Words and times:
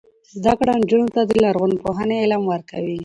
زده 0.43 0.53
کړه 0.59 0.73
نجونو 0.81 1.07
ته 1.15 1.21
د 1.25 1.31
لرغونپوهنې 1.43 2.17
علم 2.23 2.41
ورکوي. 2.51 2.97